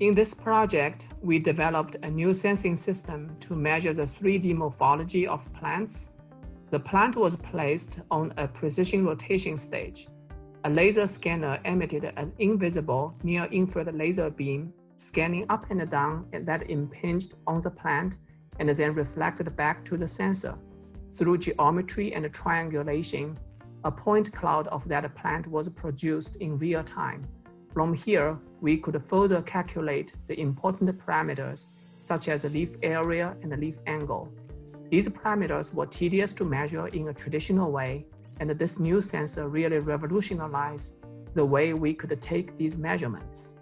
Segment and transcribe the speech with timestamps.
[0.00, 5.52] In this project, we developed a new sensing system to measure the 3D morphology of
[5.52, 6.10] plants.
[6.70, 10.06] The plant was placed on a precision rotation stage.
[10.62, 17.34] A laser scanner emitted an invisible near-infrared laser beam scanning up and down that impinged
[17.48, 18.18] on the plant
[18.60, 20.56] and then reflected back to the sensor.
[21.12, 23.36] Through geometry and triangulation,
[23.82, 27.26] a point cloud of that plant was produced in real time.
[27.78, 31.70] From here, we could further calculate the important parameters
[32.02, 34.32] such as the leaf area and the leaf angle.
[34.90, 38.04] These parameters were tedious to measure in a traditional way,
[38.40, 40.96] and this new sensor really revolutionized
[41.34, 43.54] the way we could take these measurements.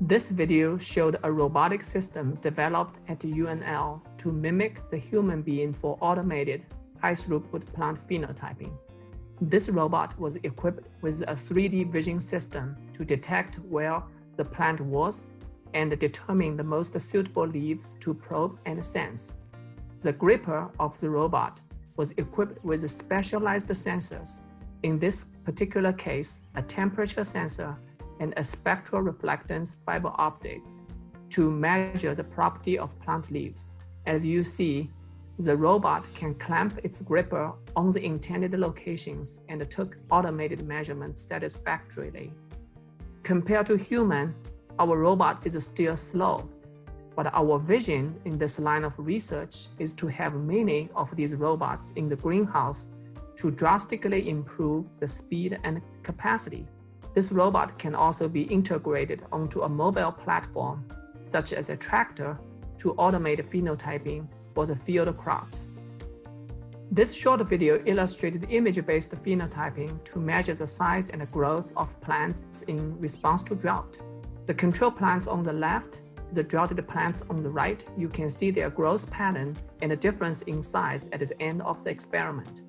[0.00, 5.96] This video showed a robotic system developed at UNL to mimic the human being for
[6.00, 6.66] automated
[7.00, 8.76] high-throughput plant phenotyping.
[9.40, 14.02] This robot was equipped with a 3D vision system to detect where
[14.36, 15.30] the plant was
[15.74, 19.34] and determine the most suitable leaves to probe and sense.
[20.00, 21.60] The gripper of the robot
[21.96, 24.44] was equipped with specialized sensors,
[24.82, 27.76] in this particular case, a temperature sensor
[28.20, 30.82] and a spectral reflectance fiber optics
[31.30, 33.76] to measure the property of plant leaves.
[34.06, 34.90] As you see,
[35.38, 42.32] the robot can clamp its gripper on the intended locations and took automated measurements satisfactorily.
[43.22, 44.34] Compared to human,
[44.78, 46.48] our robot is still slow,
[47.14, 51.92] but our vision in this line of research is to have many of these robots
[51.96, 52.90] in the greenhouse
[53.36, 56.66] to drastically improve the speed and capacity.
[57.14, 60.86] This robot can also be integrated onto a mobile platform,
[61.24, 62.38] such as a tractor,
[62.78, 65.82] to automate phenotyping for the field crops.
[66.90, 72.98] This short video illustrated image-based phenotyping to measure the size and growth of plants in
[72.98, 73.98] response to drought.
[74.46, 76.00] The control plants on the left,
[76.32, 80.40] the droughted plants on the right, you can see their growth pattern and the difference
[80.42, 82.62] in size at the end of the experiment.